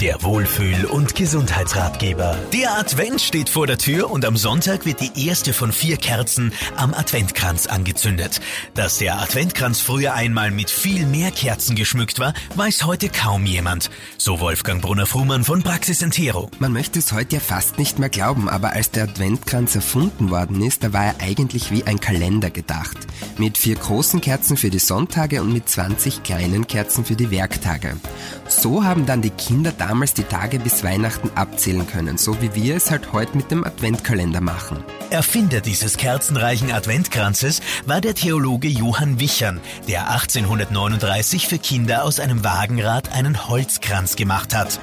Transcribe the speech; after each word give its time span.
Der 0.00 0.22
Wohlfühl- 0.22 0.84
und 0.84 1.16
Gesundheitsratgeber. 1.16 2.38
Der 2.52 2.78
Advent 2.78 3.20
steht 3.20 3.48
vor 3.48 3.66
der 3.66 3.78
Tür 3.78 4.12
und 4.12 4.24
am 4.24 4.36
Sonntag 4.36 4.86
wird 4.86 5.00
die 5.00 5.26
erste 5.26 5.52
von 5.52 5.72
vier 5.72 5.96
Kerzen 5.96 6.52
am 6.76 6.94
Adventkranz 6.94 7.66
angezündet. 7.66 8.40
Dass 8.74 8.98
der 8.98 9.18
Adventkranz 9.18 9.80
früher 9.80 10.14
einmal 10.14 10.52
mit 10.52 10.70
viel 10.70 11.04
mehr 11.04 11.32
Kerzen 11.32 11.74
geschmückt 11.74 12.20
war, 12.20 12.32
weiß 12.54 12.84
heute 12.84 13.08
kaum 13.08 13.44
jemand. 13.44 13.90
So 14.18 14.38
Wolfgang 14.38 14.80
Brunner-Frumann 14.80 15.42
von 15.42 15.64
Praxis 15.64 16.00
Entero. 16.00 16.48
Man 16.60 16.72
möchte 16.72 17.00
es 17.00 17.10
heute 17.10 17.34
ja 17.34 17.40
fast 17.40 17.76
nicht 17.76 17.98
mehr 17.98 18.08
glauben, 18.08 18.48
aber 18.48 18.74
als 18.74 18.92
der 18.92 19.02
Adventkranz 19.02 19.74
erfunden 19.74 20.30
worden 20.30 20.62
ist, 20.62 20.84
da 20.84 20.92
war 20.92 21.06
er 21.06 21.20
eigentlich 21.20 21.72
wie 21.72 21.82
ein 21.88 21.98
Kalender 21.98 22.50
gedacht. 22.50 22.98
Mit 23.36 23.58
vier 23.58 23.74
großen 23.74 24.20
Kerzen 24.20 24.56
für 24.56 24.70
die 24.70 24.78
Sonntage 24.78 25.42
und 25.42 25.52
mit 25.52 25.68
20 25.68 26.22
kleinen 26.22 26.68
Kerzen 26.68 27.04
für 27.04 27.16
die 27.16 27.32
Werktage. 27.32 27.96
So 28.46 28.84
haben 28.84 29.04
dann 29.04 29.22
die 29.22 29.30
Kinder 29.30 29.72
damals 29.72 29.87
die 30.14 30.22
Tage 30.24 30.58
bis 30.58 30.84
Weihnachten 30.84 31.30
abzählen 31.34 31.86
können, 31.86 32.18
so 32.18 32.40
wie 32.42 32.54
wir 32.54 32.76
es 32.76 32.90
halt 32.90 33.12
heute 33.12 33.36
mit 33.36 33.50
dem 33.50 33.64
Adventkalender 33.64 34.40
machen. 34.40 34.84
Erfinder 35.10 35.60
dieses 35.60 35.96
kerzenreichen 35.96 36.72
Adventkranzes 36.72 37.60
war 37.86 38.00
der 38.00 38.14
Theologe 38.14 38.68
Johann 38.68 39.20
Wichern, 39.20 39.60
der 39.88 40.10
1839 40.10 41.48
für 41.48 41.58
Kinder 41.58 42.04
aus 42.04 42.20
einem 42.20 42.44
Wagenrad 42.44 43.12
einen 43.12 43.48
Holzkranz 43.48 44.16
gemacht 44.16 44.54
hat. 44.54 44.78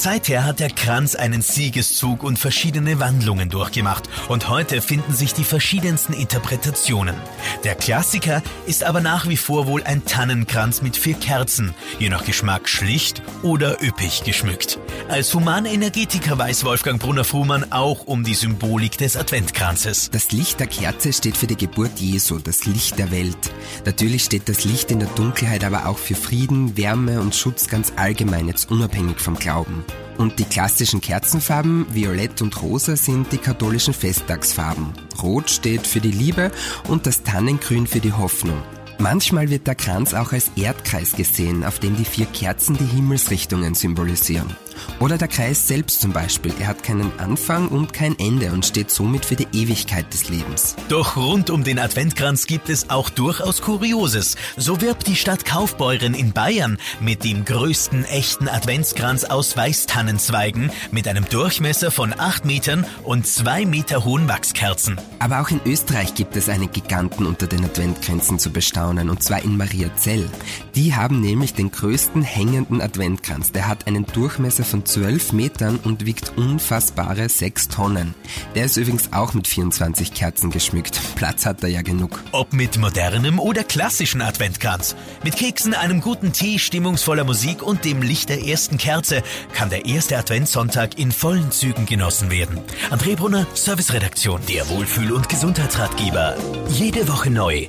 Seither 0.00 0.44
hat 0.44 0.60
der 0.60 0.70
Kranz 0.70 1.16
einen 1.16 1.42
Siegeszug 1.42 2.22
und 2.22 2.38
verschiedene 2.38 3.00
Wandlungen 3.00 3.48
durchgemacht 3.48 4.08
und 4.28 4.48
heute 4.48 4.80
finden 4.80 5.12
sich 5.12 5.34
die 5.34 5.42
verschiedensten 5.42 6.12
Interpretationen. 6.12 7.16
Der 7.64 7.74
Klassiker 7.74 8.40
ist 8.64 8.84
aber 8.84 9.00
nach 9.00 9.28
wie 9.28 9.36
vor 9.36 9.66
wohl 9.66 9.82
ein 9.82 10.04
Tannenkranz 10.04 10.82
mit 10.82 10.96
vier 10.96 11.14
Kerzen, 11.14 11.74
je 11.98 12.10
nach 12.10 12.24
Geschmack 12.24 12.68
schlicht 12.68 13.22
oder 13.42 13.82
üppig 13.82 14.22
geschmückt. 14.22 14.78
Als 15.08 15.34
Humanenergetiker 15.34 16.38
weiß 16.38 16.64
Wolfgang 16.64 17.00
Brunner-Frumann 17.00 17.72
auch 17.72 18.06
um 18.06 18.22
die 18.22 18.34
Symbolik 18.34 18.98
des 18.98 19.16
Adventkranzes. 19.16 20.10
Das 20.10 20.30
Licht 20.30 20.60
der 20.60 20.68
Kerze 20.68 21.12
steht 21.12 21.36
für 21.36 21.48
die 21.48 21.56
Geburt 21.56 21.98
Jesu, 21.98 22.38
das 22.38 22.66
Licht 22.66 23.00
der 23.00 23.10
Welt. 23.10 23.50
Natürlich 23.84 24.22
steht 24.22 24.48
das 24.48 24.64
Licht 24.64 24.92
in 24.92 25.00
der 25.00 25.08
Dunkelheit 25.08 25.64
aber 25.64 25.86
auch 25.86 25.98
für 25.98 26.14
Frieden, 26.14 26.76
Wärme 26.76 27.20
und 27.20 27.34
Schutz 27.34 27.66
ganz 27.66 27.92
allgemein, 27.96 28.46
jetzt 28.46 28.70
unabhängig 28.70 29.18
vom 29.18 29.36
Glauben. 29.36 29.84
Und 30.16 30.38
die 30.40 30.44
klassischen 30.44 31.00
Kerzenfarben, 31.00 31.86
Violett 31.94 32.42
und 32.42 32.60
Rosa, 32.60 32.96
sind 32.96 33.32
die 33.32 33.38
katholischen 33.38 33.94
Festtagsfarben. 33.94 34.92
Rot 35.22 35.48
steht 35.48 35.86
für 35.86 36.00
die 36.00 36.10
Liebe 36.10 36.50
und 36.88 37.06
das 37.06 37.22
Tannengrün 37.22 37.86
für 37.86 38.00
die 38.00 38.12
Hoffnung. 38.12 38.60
Manchmal 38.98 39.48
wird 39.48 39.68
der 39.68 39.76
Kranz 39.76 40.12
auch 40.14 40.32
als 40.32 40.50
Erdkreis 40.56 41.12
gesehen, 41.12 41.64
auf 41.64 41.78
dem 41.78 41.96
die 41.96 42.04
vier 42.04 42.26
Kerzen 42.26 42.76
die 42.76 42.84
Himmelsrichtungen 42.84 43.74
symbolisieren. 43.74 44.56
Oder 45.00 45.18
der 45.18 45.28
Kreis 45.28 45.66
selbst 45.68 46.00
zum 46.00 46.12
Beispiel. 46.12 46.52
Er 46.60 46.68
hat 46.68 46.82
keinen 46.82 47.12
Anfang 47.18 47.68
und 47.68 47.92
kein 47.92 48.18
Ende 48.18 48.52
und 48.52 48.66
steht 48.66 48.90
somit 48.90 49.24
für 49.24 49.36
die 49.36 49.48
Ewigkeit 49.52 50.12
des 50.12 50.28
Lebens. 50.28 50.76
Doch 50.88 51.16
rund 51.16 51.50
um 51.50 51.64
den 51.64 51.78
Adventkranz 51.78 52.46
gibt 52.46 52.68
es 52.68 52.90
auch 52.90 53.10
durchaus 53.10 53.62
Kurioses. 53.62 54.36
So 54.56 54.80
wirbt 54.80 55.06
die 55.06 55.16
Stadt 55.16 55.44
Kaufbeuren 55.44 56.14
in 56.14 56.32
Bayern 56.32 56.78
mit 57.00 57.24
dem 57.24 57.44
größten 57.44 58.04
echten 58.04 58.48
Adventskranz 58.48 59.24
aus 59.24 59.56
Weißtannenzweigen 59.56 60.70
mit 60.90 61.08
einem 61.08 61.28
Durchmesser 61.28 61.90
von 61.90 62.14
8 62.16 62.44
Metern 62.44 62.86
und 63.04 63.26
2 63.26 63.66
Meter 63.66 64.04
hohen 64.04 64.28
Wachskerzen. 64.28 65.00
Aber 65.18 65.40
auch 65.40 65.50
in 65.50 65.60
Österreich 65.64 66.14
gibt 66.14 66.36
es 66.36 66.48
einen 66.48 66.70
Giganten 66.70 67.26
unter 67.26 67.46
den 67.46 67.64
Adventkränzen 67.64 68.38
zu 68.38 68.50
bestaunen 68.50 69.10
und 69.10 69.22
zwar 69.22 69.42
in 69.42 69.56
Mariazell. 69.56 70.28
Die 70.74 70.94
haben 70.94 71.20
nämlich 71.20 71.54
den 71.54 71.70
größten 71.70 72.22
hängenden 72.22 72.80
Adventkranz. 72.80 73.52
Der 73.52 73.68
hat 73.68 73.86
einen 73.86 74.06
Durchmesser 74.06 74.64
von 74.68 74.84
12 74.86 75.32
Metern 75.32 75.80
und 75.82 76.06
wiegt 76.06 76.32
unfassbare 76.36 77.28
6 77.28 77.68
Tonnen. 77.68 78.14
Der 78.54 78.66
ist 78.66 78.76
übrigens 78.76 79.12
auch 79.12 79.34
mit 79.34 79.48
24 79.48 80.14
Kerzen 80.14 80.50
geschmückt. 80.50 81.00
Platz 81.16 81.46
hat 81.46 81.62
er 81.62 81.70
ja 81.70 81.82
genug. 81.82 82.22
Ob 82.32 82.52
mit 82.52 82.78
modernem 82.78 83.40
oder 83.40 83.64
klassischen 83.64 84.22
Adventkranz. 84.22 84.94
Mit 85.24 85.36
Keksen, 85.36 85.74
einem 85.74 86.00
guten 86.00 86.32
Tee, 86.32 86.58
stimmungsvoller 86.58 87.24
Musik 87.24 87.62
und 87.62 87.84
dem 87.84 88.02
Licht 88.02 88.28
der 88.28 88.44
ersten 88.46 88.78
Kerze 88.78 89.22
kann 89.54 89.70
der 89.70 89.86
erste 89.86 90.16
Adventssonntag 90.16 90.98
in 90.98 91.10
vollen 91.10 91.50
Zügen 91.50 91.86
genossen 91.86 92.30
werden. 92.30 92.58
André 92.90 93.16
Brunner, 93.16 93.46
Serviceredaktion, 93.54 94.40
der 94.48 94.68
Wohlfühl- 94.68 95.12
und 95.12 95.28
Gesundheitsratgeber. 95.28 96.36
Jede 96.68 97.08
Woche 97.08 97.30
neu 97.30 97.68